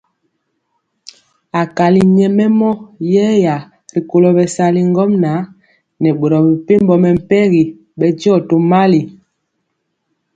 Akali 1.61 2.01
nyɛmemɔ 2.17 2.69
yeya 3.13 3.55
rikolo 3.93 4.27
bɛsali 4.37 4.81
ŋgomnaŋ 4.89 5.37
nɛ 6.01 6.09
boro 6.19 6.37
mepempɔ 6.47 6.95
mɛmpegi 7.03 7.63
bɛndiɔ 7.99 8.35
tomali. 8.47 9.01